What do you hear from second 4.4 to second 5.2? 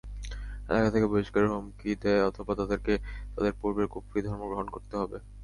গ্রহণ করতে হবে।